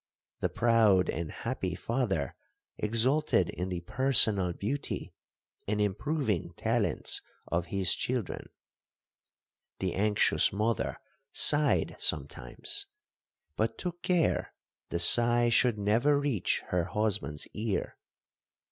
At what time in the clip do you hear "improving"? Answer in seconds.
5.79-6.55